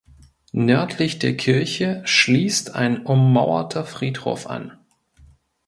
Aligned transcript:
Nördlich 0.53 1.19
der 1.19 1.37
Kirche 1.37 2.01
schließt 2.05 2.73
ein 2.73 3.05
ummauerter 3.05 3.85
Friedhof 3.85 4.47
an. 4.47 4.79